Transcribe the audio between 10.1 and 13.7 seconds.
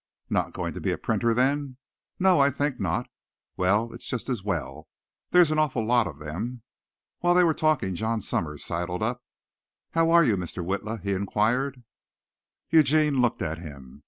you, Mr. Witla?" he inquired. Eugene looked at